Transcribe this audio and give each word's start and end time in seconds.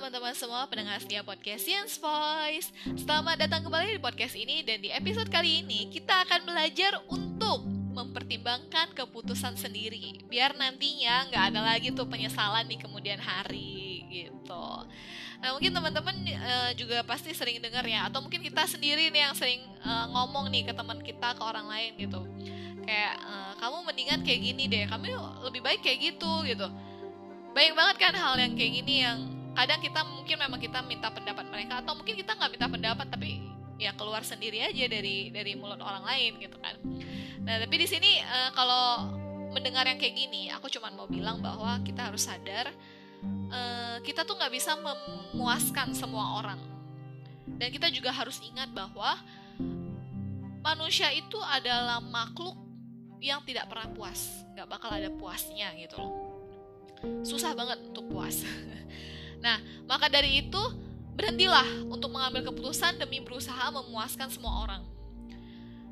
teman-teman 0.00 0.32
semua 0.32 0.64
pendengar 0.64 0.96
setia 0.96 1.20
podcast 1.20 1.60
Science 1.60 2.00
Voice. 2.00 2.72
Selamat 3.04 3.36
datang 3.36 3.60
kembali 3.68 4.00
di 4.00 4.00
podcast 4.00 4.32
ini 4.32 4.64
Dan 4.64 4.80
di 4.80 4.88
episode 4.88 5.28
kali 5.28 5.60
ini 5.60 5.92
kita 5.92 6.24
akan 6.24 6.48
belajar 6.48 7.04
untuk 7.12 7.68
mempertimbangkan 7.92 8.96
keputusan 8.96 9.60
sendiri. 9.60 10.24
Biar 10.24 10.56
nantinya 10.56 11.28
nggak 11.28 11.44
ada 11.52 11.60
lagi 11.60 11.92
tuh 11.92 12.08
penyesalan 12.08 12.64
di 12.64 12.80
kemudian 12.80 13.20
hari 13.20 14.08
gitu. 14.08 14.88
Nah 15.44 15.48
mungkin 15.52 15.68
teman-teman 15.68 16.16
uh, 16.32 16.72
juga 16.80 17.04
pasti 17.04 17.36
sering 17.36 17.60
dengar 17.60 17.84
ya 17.84 18.08
Atau 18.08 18.24
mungkin 18.24 18.40
kita 18.40 18.64
sendiri 18.64 19.12
nih 19.12 19.28
yang 19.28 19.36
sering 19.36 19.60
uh, 19.84 20.08
ngomong 20.16 20.48
nih 20.48 20.64
ke 20.64 20.72
teman 20.72 20.96
kita, 21.04 21.36
ke 21.36 21.42
orang 21.44 21.68
lain 21.68 22.00
gitu. 22.00 22.24
Kayak 22.88 23.20
uh, 23.20 23.52
kamu 23.60 23.76
mendingan 23.84 24.20
kayak 24.24 24.40
gini 24.48 24.64
deh 24.64 24.88
Kamu 24.88 25.44
lebih 25.44 25.60
baik 25.60 25.84
kayak 25.84 26.16
gitu 26.16 26.48
gitu. 26.48 26.72
Banyak 27.52 27.74
banget 27.76 27.96
kan 28.00 28.16
hal 28.16 28.40
yang 28.40 28.56
kayak 28.56 28.80
gini 28.80 29.04
yang 29.04 29.39
kadang 29.54 29.80
kita 29.82 30.00
mungkin 30.06 30.36
memang 30.38 30.60
kita 30.62 30.78
minta 30.86 31.08
pendapat 31.10 31.46
mereka 31.50 31.82
atau 31.82 31.98
mungkin 31.98 32.14
kita 32.14 32.38
nggak 32.38 32.50
minta 32.54 32.66
pendapat 32.70 33.06
tapi 33.10 33.30
ya 33.80 33.96
keluar 33.96 34.20
sendiri 34.20 34.60
aja 34.60 34.84
dari 34.86 35.32
dari 35.32 35.56
mulut 35.56 35.80
orang 35.80 36.04
lain 36.04 36.36
gitu 36.38 36.60
kan. 36.60 36.76
Nah 37.42 37.56
tapi 37.64 37.74
di 37.80 37.86
sini 37.88 38.20
uh, 38.20 38.50
kalau 38.52 39.16
mendengar 39.50 39.88
yang 39.88 39.98
kayak 39.98 40.14
gini 40.14 40.52
aku 40.52 40.70
cuma 40.70 40.92
mau 40.94 41.10
bilang 41.10 41.42
bahwa 41.42 41.80
kita 41.82 42.12
harus 42.12 42.28
sadar 42.28 42.70
uh, 43.50 43.98
kita 44.04 44.22
tuh 44.22 44.36
nggak 44.36 44.52
bisa 44.52 44.76
memuaskan 44.78 45.96
semua 45.96 46.44
orang. 46.44 46.60
Dan 47.50 47.68
kita 47.74 47.90
juga 47.90 48.14
harus 48.14 48.38
ingat 48.46 48.70
bahwa 48.70 49.18
manusia 50.60 51.10
itu 51.10 51.40
adalah 51.40 51.98
makhluk 51.98 52.54
yang 53.20 53.42
tidak 53.44 53.68
pernah 53.68 53.88
puas 53.92 54.44
nggak 54.54 54.68
bakal 54.68 54.92
ada 54.92 55.08
puasnya 55.08 55.72
gitu 55.80 55.96
loh. 55.98 56.12
Susah 57.24 57.56
banget 57.56 57.80
untuk 57.80 58.12
puas 58.12 58.44
Nah, 59.40 59.58
maka 59.88 60.06
dari 60.12 60.44
itu 60.44 60.62
berhentilah 61.16 61.84
untuk 61.88 62.12
mengambil 62.12 62.48
keputusan 62.52 62.96
demi 62.96 63.20
berusaha 63.20 63.68
memuaskan 63.72 64.28
semua 64.32 64.64
orang. 64.64 64.82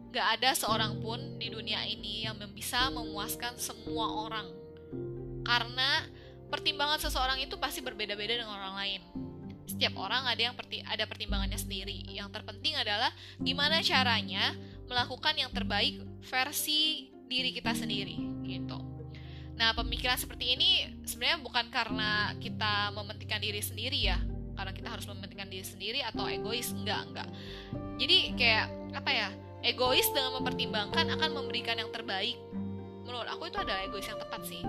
Gak 0.09 0.41
ada 0.41 0.57
seorang 0.57 1.05
pun 1.05 1.21
di 1.37 1.53
dunia 1.53 1.85
ini 1.85 2.25
yang 2.25 2.41
bisa 2.57 2.89
memuaskan 2.89 3.61
semua 3.61 4.29
orang. 4.29 4.49
Karena 5.45 6.05
pertimbangan 6.49 6.97
seseorang 6.97 7.45
itu 7.45 7.61
pasti 7.61 7.85
berbeda-beda 7.85 8.41
dengan 8.41 8.57
orang 8.57 8.75
lain. 8.81 9.01
Setiap 9.69 10.01
orang 10.01 10.25
ada 10.25 10.41
yang 10.49 10.57
perti 10.57 10.81
ada 10.81 11.05
pertimbangannya 11.05 11.61
sendiri. 11.61 12.09
Yang 12.09 12.41
terpenting 12.41 12.73
adalah 12.81 13.13
gimana 13.37 13.85
caranya 13.85 14.57
melakukan 14.89 15.37
yang 15.37 15.53
terbaik 15.53 16.01
versi 16.25 17.13
diri 17.29 17.53
kita 17.53 17.77
sendiri 17.77 18.17
gitu. 18.49 18.78
Nah, 19.59 19.75
pemikiran 19.75 20.15
seperti 20.15 20.55
ini 20.55 20.87
sebenarnya 21.03 21.43
bukan 21.43 21.67
karena 21.75 22.31
kita 22.39 22.95
mementingkan 22.95 23.43
diri 23.43 23.59
sendiri 23.59 23.99
ya, 23.99 24.23
karena 24.55 24.71
kita 24.71 24.89
harus 24.95 25.03
mementingkan 25.11 25.51
diri 25.51 25.67
sendiri 25.67 26.01
atau 26.07 26.31
egois, 26.31 26.71
enggak, 26.71 27.03
enggak. 27.11 27.29
Jadi 27.99 28.39
kayak 28.39 28.67
apa 28.95 29.11
ya? 29.11 29.29
Egois 29.59 30.07
dengan 30.15 30.39
mempertimbangkan 30.39 31.11
akan 31.19 31.31
memberikan 31.35 31.75
yang 31.75 31.91
terbaik. 31.91 32.39
Menurut 33.03 33.27
aku 33.27 33.51
itu 33.51 33.59
adalah 33.59 33.83
egois 33.83 34.07
yang 34.07 34.23
tepat 34.23 34.47
sih. 34.47 34.63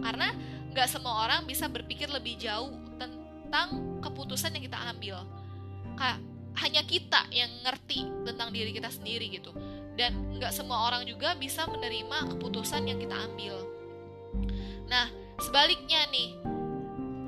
Karena 0.00 0.32
nggak 0.72 0.88
semua 0.88 1.28
orang 1.28 1.44
bisa 1.44 1.68
berpikir 1.68 2.08
lebih 2.08 2.40
jauh 2.40 2.72
tentang 2.96 4.00
keputusan 4.00 4.56
yang 4.56 4.64
kita 4.64 4.80
ambil. 4.88 5.20
Kayak 6.00 6.24
hanya 6.64 6.82
kita 6.88 7.20
yang 7.28 7.52
ngerti 7.60 8.08
tentang 8.24 8.48
diri 8.56 8.72
kita 8.72 8.88
sendiri 8.88 9.28
gitu. 9.28 9.52
Dan 10.00 10.40
nggak 10.40 10.56
semua 10.56 10.88
orang 10.88 11.04
juga 11.04 11.36
bisa 11.36 11.68
menerima 11.68 12.32
keputusan 12.32 12.88
yang 12.88 12.96
kita 12.96 13.20
ambil 13.28 13.69
sebaliknya 15.50 16.06
nih, 16.14 16.38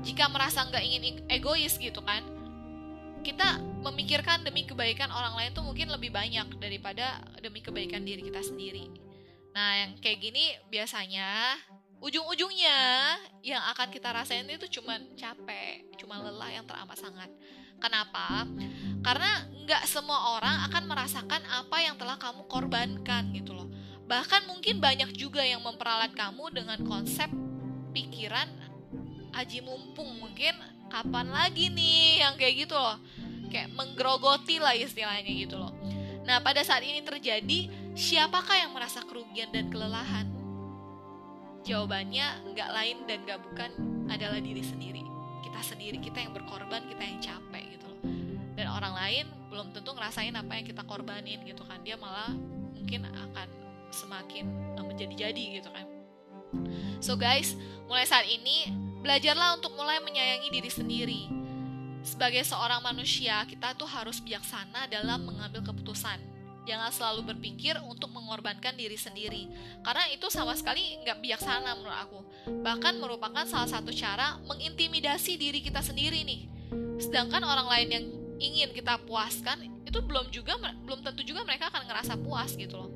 jika 0.07 0.31
merasa 0.31 0.63
nggak 0.63 0.79
ingin 0.79 1.27
egois 1.27 1.75
gitu 1.75 1.99
kan, 1.99 2.23
kita 3.19 3.59
memikirkan 3.83 4.47
demi 4.47 4.63
kebaikan 4.63 5.11
orang 5.11 5.35
lain 5.35 5.51
tuh 5.51 5.59
mungkin 5.59 5.91
lebih 5.91 6.07
banyak 6.07 6.55
daripada 6.55 7.19
demi 7.43 7.59
kebaikan 7.59 8.07
diri 8.07 8.23
kita 8.23 8.39
sendiri. 8.39 8.87
Nah, 9.51 9.75
yang 9.75 9.99
kayak 9.99 10.23
gini 10.23 10.55
biasanya 10.71 11.59
ujung-ujungnya 11.99 12.79
yang 13.43 13.59
akan 13.75 13.91
kita 13.91 14.15
rasain 14.15 14.47
itu 14.47 14.71
cuma 14.79 15.03
capek, 15.19 15.83
cuma 15.99 16.23
lelah 16.23 16.47
yang 16.47 16.63
teramat 16.63 16.95
sangat. 16.95 17.27
Kenapa? 17.83 18.47
Karena 19.03 19.51
nggak 19.67 19.83
semua 19.83 20.39
orang 20.39 20.63
akan 20.71 20.83
merasakan 20.87 21.43
apa 21.43 21.77
yang 21.83 21.99
telah 21.99 22.15
kamu 22.15 22.47
korbankan 22.47 23.35
gitu 23.35 23.51
loh. 23.51 23.67
Bahkan 24.07 24.47
mungkin 24.47 24.79
banyak 24.79 25.11
juga 25.11 25.43
yang 25.43 25.59
memperalat 25.59 26.15
kamu 26.15 26.55
dengan 26.55 26.79
konsep 26.87 27.27
pikiran 27.93 28.49
aji 29.33 29.61
mumpung 29.61 30.17
mungkin 30.17 30.57
kapan 30.89 31.29
lagi 31.29 31.69
nih? 31.69 32.25
Yang 32.25 32.33
kayak 32.41 32.55
gitu 32.65 32.75
loh. 32.75 32.97
Kayak 33.53 33.69
menggerogoti 33.77 34.57
lah 34.57 34.73
istilahnya 34.73 35.29
gitu 35.29 35.61
loh. 35.61 35.71
Nah 36.25 36.41
pada 36.41 36.65
saat 36.65 36.81
ini 36.81 37.05
terjadi 37.05 37.69
siapakah 37.93 38.57
yang 38.57 38.73
merasa 38.73 39.05
kerugian 39.05 39.53
dan 39.53 39.69
kelelahan? 39.69 40.25
Jawabannya 41.63 42.51
nggak 42.51 42.69
lain 42.73 42.97
dan 43.07 43.17
nggak 43.23 43.39
bukan 43.39 43.71
adalah 44.09 44.41
diri 44.41 44.65
sendiri. 44.65 45.05
Kita 45.45 45.61
sendiri 45.61 46.01
kita 46.01 46.19
yang 46.19 46.33
berkorban 46.33 46.83
kita 46.89 47.03
yang 47.05 47.19
capek 47.21 47.63
gitu 47.77 47.85
loh. 47.87 48.01
Dan 48.53 48.67
orang 48.69 48.93
lain 48.97 49.25
belum 49.53 49.69
tentu 49.69 49.93
ngerasain 49.93 50.33
apa 50.33 50.51
yang 50.57 50.65
kita 50.65 50.81
korbanin 50.83 51.45
gitu 51.45 51.61
kan. 51.63 51.79
Dia 51.85 51.95
malah 51.95 52.33
mungkin 52.73 53.05
akan 53.05 53.47
semakin 53.93 54.49
menjadi-jadi 54.81 55.61
gitu 55.61 55.69
kan 55.69 55.92
So 57.03 57.19
guys, 57.19 57.57
mulai 57.85 58.07
saat 58.07 58.25
ini 58.25 58.71
belajarlah 59.03 59.59
untuk 59.59 59.75
mulai 59.75 59.99
menyayangi 59.99 60.49
diri 60.49 60.71
sendiri. 60.71 61.21
Sebagai 62.03 62.43
seorang 62.43 62.83
manusia, 62.83 63.43
kita 63.47 63.75
tuh 63.79 63.87
harus 63.87 64.19
bijaksana 64.19 64.91
dalam 64.91 65.23
mengambil 65.23 65.63
keputusan. 65.63 66.19
Jangan 66.63 66.91
selalu 66.95 67.35
berpikir 67.35 67.75
untuk 67.83 68.11
mengorbankan 68.15 68.75
diri 68.79 68.95
sendiri, 68.95 69.51
karena 69.83 70.07
itu 70.15 70.31
sama 70.31 70.55
sekali 70.55 70.79
nggak 71.03 71.19
bijaksana 71.19 71.75
menurut 71.75 71.99
aku. 71.99 72.19
Bahkan 72.63 73.03
merupakan 73.03 73.43
salah 73.43 73.67
satu 73.67 73.91
cara 73.91 74.39
mengintimidasi 74.47 75.35
diri 75.35 75.59
kita 75.59 75.83
sendiri 75.83 76.23
nih. 76.23 76.47
Sedangkan 77.03 77.43
orang 77.43 77.67
lain 77.67 77.89
yang 77.91 78.05
ingin 78.39 78.69
kita 78.71 78.95
puaskan 79.03 79.83
itu 79.83 79.99
belum 79.99 80.31
juga 80.31 80.55
belum 80.57 81.03
tentu 81.03 81.27
juga 81.27 81.43
mereka 81.43 81.67
akan 81.67 81.83
ngerasa 81.83 82.13
puas 82.23 82.55
gitu 82.55 82.79
loh. 82.79 82.91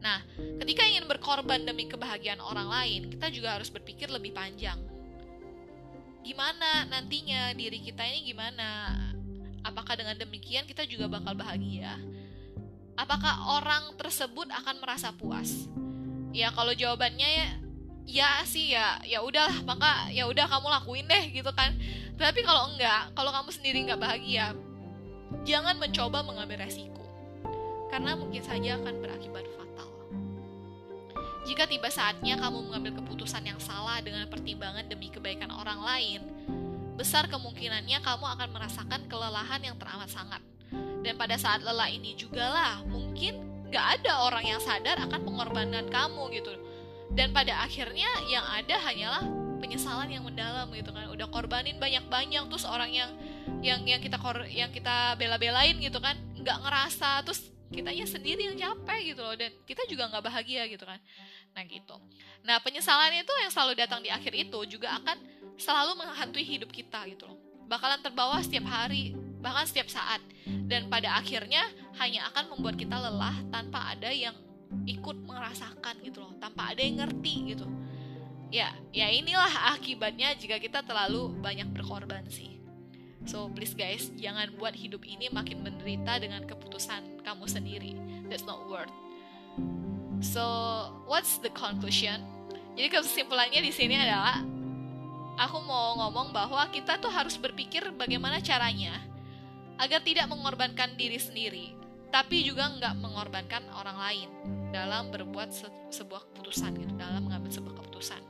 Nah, 0.00 0.22
ketika 0.62 0.86
ingin 0.86 1.08
berkorban 1.08 1.64
demi 1.64 1.88
kebahagiaan 1.88 2.40
orang 2.42 2.68
lain, 2.68 3.02
kita 3.10 3.32
juga 3.32 3.56
harus 3.58 3.72
berpikir 3.72 4.12
lebih 4.12 4.36
panjang. 4.36 4.78
Gimana 6.26 6.90
nantinya 6.90 7.54
diri 7.54 7.78
kita 7.82 8.02
ini 8.02 8.34
gimana? 8.34 8.98
Apakah 9.62 9.98
dengan 9.98 10.18
demikian 10.18 10.66
kita 10.66 10.86
juga 10.86 11.10
bakal 11.10 11.34
bahagia? 11.34 11.98
Apakah 12.96 13.60
orang 13.60 13.94
tersebut 13.98 14.48
akan 14.50 14.82
merasa 14.82 15.14
puas? 15.14 15.68
Ya 16.34 16.50
kalau 16.50 16.74
jawabannya 16.74 17.28
ya 17.28 17.48
ya 18.06 18.30
sih 18.46 18.70
ya 18.70 19.02
ya 19.02 19.18
udahlah 19.20 19.66
maka 19.66 20.06
ya 20.14 20.30
udah 20.30 20.46
kamu 20.46 20.66
lakuin 20.70 21.06
deh 21.10 21.24
gitu 21.34 21.50
kan 21.50 21.74
tapi 22.14 22.46
kalau 22.46 22.70
enggak 22.70 23.10
kalau 23.18 23.34
kamu 23.34 23.50
sendiri 23.50 23.82
nggak 23.82 23.98
bahagia 23.98 24.54
jangan 25.42 25.74
mencoba 25.74 26.22
mengambil 26.22 26.62
resiko 26.62 27.02
karena 27.96 28.12
mungkin 28.12 28.44
saja 28.44 28.76
akan 28.76 28.94
berakibat 29.00 29.48
fatal 29.56 29.88
jika 31.46 31.64
tiba 31.64 31.88
saatnya 31.88 32.36
kamu 32.36 32.68
mengambil 32.68 33.00
keputusan 33.00 33.40
yang 33.46 33.56
salah 33.62 34.02
dengan 34.02 34.26
pertimbangan 34.26 34.82
demi 34.90 35.14
kebaikan 35.14 35.46
orang 35.54 35.78
lain, 35.78 36.20
besar 36.98 37.30
kemungkinannya 37.30 38.02
kamu 38.02 38.26
akan 38.34 38.48
merasakan 38.50 39.06
kelelahan 39.06 39.62
yang 39.62 39.78
teramat 39.78 40.10
sangat. 40.10 40.42
Dan 41.06 41.14
pada 41.14 41.38
saat 41.38 41.62
lelah 41.62 41.86
ini 41.86 42.18
juga 42.18 42.50
lah, 42.50 42.82
mungkin 42.90 43.46
gak 43.70 44.02
ada 44.02 44.26
orang 44.26 44.42
yang 44.42 44.58
sadar 44.58 44.98
akan 45.06 45.22
pengorbanan 45.22 45.86
kamu 45.86 46.34
gitu. 46.34 46.50
Dan 47.14 47.30
pada 47.30 47.62
akhirnya 47.62 48.10
yang 48.26 48.42
ada 48.42 48.82
hanyalah 48.82 49.22
penyesalan 49.62 50.10
yang 50.10 50.26
mendalam 50.26 50.66
gitu 50.74 50.90
kan. 50.90 51.06
Udah 51.14 51.30
korbanin 51.30 51.78
banyak-banyak 51.78 52.42
terus 52.50 52.66
orang 52.66 52.90
yang 52.90 53.14
yang 53.62 53.86
yang 53.86 54.02
kita 54.02 54.18
kor 54.18 54.42
yang 54.50 54.74
kita 54.74 55.14
bela-belain 55.14 55.78
gitu 55.78 56.02
kan, 56.02 56.18
nggak 56.42 56.58
ngerasa 56.58 57.22
terus 57.22 57.54
kitanya 57.70 58.06
sendiri 58.06 58.46
yang 58.46 58.58
capek 58.58 59.14
gitu 59.14 59.20
loh 59.22 59.34
dan 59.34 59.50
kita 59.66 59.82
juga 59.90 60.06
nggak 60.10 60.24
bahagia 60.24 60.62
gitu 60.70 60.86
kan. 60.86 61.00
Nah 61.54 61.62
gitu. 61.66 61.96
Nah 62.46 62.56
penyesalan 62.62 63.10
itu 63.16 63.32
yang 63.42 63.50
selalu 63.50 63.72
datang 63.74 64.00
di 64.02 64.10
akhir 64.10 64.32
itu 64.32 64.58
juga 64.70 64.94
akan 65.02 65.18
selalu 65.58 65.98
menghantui 65.98 66.46
hidup 66.46 66.70
kita 66.70 67.02
gitu 67.10 67.26
loh. 67.26 67.38
Bakalan 67.66 67.98
terbawa 67.98 68.38
setiap 68.38 68.70
hari 68.70 69.16
bahkan 69.42 69.66
setiap 69.66 69.90
saat. 69.90 70.22
Dan 70.46 70.90
pada 70.90 71.18
akhirnya 71.18 71.62
hanya 71.98 72.26
akan 72.34 72.54
membuat 72.54 72.74
kita 72.78 72.98
lelah 72.98 73.34
tanpa 73.50 73.94
ada 73.94 74.10
yang 74.10 74.34
ikut 74.86 75.22
merasakan 75.22 76.02
gitu 76.02 76.22
loh 76.22 76.34
tanpa 76.42 76.74
ada 76.74 76.82
yang 76.82 77.02
ngerti 77.02 77.54
gitu. 77.54 77.66
Ya 78.50 78.70
ya 78.94 79.10
inilah 79.10 79.74
akibatnya 79.74 80.34
jika 80.38 80.62
kita 80.62 80.86
terlalu 80.86 81.34
banyak 81.42 81.66
berkorban 81.74 82.26
sih. 82.30 82.62
So 83.26 83.50
please 83.50 83.74
guys, 83.74 84.14
jangan 84.14 84.54
buat 84.54 84.78
hidup 84.78 85.02
ini 85.02 85.26
makin 85.34 85.66
menderita 85.66 86.22
dengan 86.22 86.46
keputusan 86.46 87.15
kamu 87.26 87.50
sendiri. 87.50 87.98
That's 88.30 88.46
not 88.46 88.62
worth. 88.70 88.94
So 90.22 90.46
what's 91.10 91.42
the 91.42 91.50
conclusion? 91.50 92.22
Jadi 92.78 92.88
kesimpulannya 92.92 93.60
di 93.66 93.72
sini 93.74 93.98
adalah 93.98 94.40
aku 95.36 95.58
mau 95.66 95.98
ngomong 96.06 96.30
bahwa 96.30 96.62
kita 96.70 97.02
tuh 97.02 97.10
harus 97.10 97.34
berpikir 97.36 97.82
bagaimana 97.98 98.38
caranya 98.38 99.02
agar 99.76 100.00
tidak 100.00 100.30
mengorbankan 100.32 100.96
diri 100.96 101.20
sendiri, 101.20 101.76
tapi 102.08 102.44
juga 102.44 102.68
nggak 102.78 102.94
mengorbankan 102.96 103.68
orang 103.76 103.98
lain 104.00 104.28
dalam 104.72 105.12
berbuat 105.12 105.52
se 105.52 105.68
sebuah 105.92 106.32
keputusan 106.32 106.72
gitu, 106.80 106.92
dalam 106.96 107.28
mengambil 107.28 107.52
sebuah 107.52 107.74
keputusan. 107.80 108.22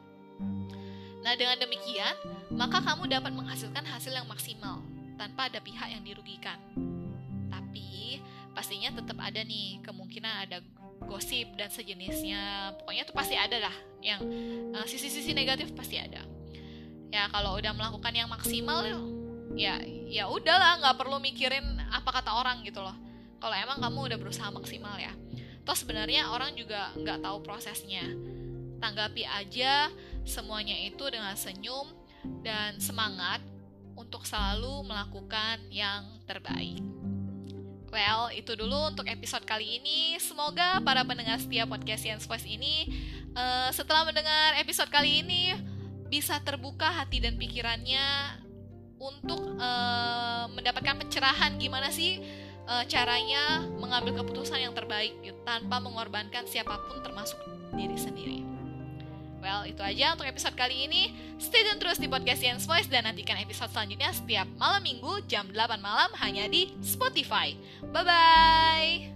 Nah, 1.27 1.35
dengan 1.35 1.59
demikian, 1.59 2.15
maka 2.55 2.79
kamu 2.79 3.11
dapat 3.11 3.35
menghasilkan 3.35 3.83
hasil 3.83 4.15
yang 4.15 4.31
maksimal 4.31 4.79
tanpa 5.19 5.51
ada 5.51 5.59
pihak 5.59 5.91
yang 5.91 6.03
dirugikan. 6.07 6.59
Pastinya 8.57 8.89
tetap 8.97 9.21
ada 9.21 9.45
nih 9.45 9.85
kemungkinan 9.85 10.49
ada 10.49 10.65
gosip 11.05 11.53
dan 11.61 11.69
sejenisnya. 11.69 12.73
Pokoknya 12.81 13.05
itu 13.05 13.13
pasti 13.13 13.37
ada 13.37 13.69
lah 13.69 13.77
yang 14.01 14.25
eh, 14.73 14.87
sisi-sisi 14.89 15.31
uh, 15.31 15.37
negatif 15.37 15.77
pasti 15.77 16.01
ada. 16.01 16.25
Ya, 17.13 17.29
kalau 17.29 17.61
udah 17.61 17.77
melakukan 17.77 18.13
yang 18.17 18.33
maksimal 18.33 18.81
ya 19.57 19.81
ya 20.05 20.29
udahlah 20.29 20.83
nggak 20.85 20.97
perlu 21.01 21.17
mikirin 21.17 21.65
apa 21.89 22.13
kata 22.13 22.29
orang 22.29 22.61
gitu 22.61 22.85
loh 22.85 22.93
kalau 23.41 23.57
emang 23.57 23.81
kamu 23.81 24.13
udah 24.13 24.19
berusaha 24.21 24.53
maksimal 24.53 25.01
ya 25.01 25.17
toh 25.65 25.73
sebenarnya 25.73 26.29
orang 26.29 26.53
juga 26.53 26.93
nggak 26.93 27.25
tahu 27.25 27.41
prosesnya 27.41 28.05
tanggapi 28.85 29.25
aja 29.25 29.89
semuanya 30.29 30.77
itu 30.85 31.09
dengan 31.09 31.33
senyum 31.39 31.89
dan 32.43 32.77
semangat 32.83 33.41
untuk 33.97 34.29
selalu 34.29 34.85
melakukan 34.85 35.63
yang 35.73 36.05
terbaik. 36.29 36.85
Well, 37.97 38.29
itu 38.29 38.53
dulu 38.53 38.93
untuk 38.93 39.09
episode 39.09 39.49
kali 39.49 39.81
ini. 39.81 40.21
Semoga 40.21 40.85
para 40.85 41.01
pendengar 41.01 41.41
setia 41.41 41.65
podcast 41.65 42.05
Science 42.05 42.29
Voice 42.29 42.45
ini 42.45 42.93
uh, 43.33 43.73
setelah 43.73 44.05
mendengar 44.05 44.53
episode 44.61 44.93
kali 44.93 45.25
ini 45.25 45.57
bisa 46.13 46.37
terbuka 46.45 46.93
hati 46.93 47.25
dan 47.25 47.41
pikirannya 47.41 48.05
untuk 49.01 49.41
uh, 49.57 50.45
mendapatkan 50.53 51.09
pencerahan 51.09 51.57
gimana 51.57 51.89
sih 51.89 52.21
uh, 52.69 52.85
caranya 52.85 53.65
mengambil 53.81 54.21
keputusan 54.21 54.61
yang 54.61 54.77
terbaik 54.77 55.17
gitu, 55.25 55.41
tanpa 55.49 55.81
mengorbankan 55.81 56.45
siapa 56.45 56.77
pun 56.93 57.01
termasuk 57.01 57.41
diri 57.73 57.97
sendiri. 57.97 58.46
Well, 59.47 59.63
itu 59.63 59.79
aja 59.79 60.19
untuk 60.19 60.27
episode 60.27 60.59
kali 60.59 60.91
ini. 60.91 61.15
Stay 61.39 61.63
tune 61.63 61.79
terus 61.79 62.03
di 62.03 62.11
podcast 62.11 62.43
Science 62.43 62.67
Voice 62.67 62.91
dan 62.91 63.07
nantikan 63.07 63.39
episode 63.39 63.71
selanjutnya 63.71 64.11
setiap 64.11 64.51
malam 64.59 64.83
minggu 64.83 65.23
jam 65.31 65.47
8 65.55 65.79
malam 65.79 66.11
hanya 66.19 66.51
di 66.51 66.75
Spotify. 66.83 67.55
Bye-bye! 67.95 69.16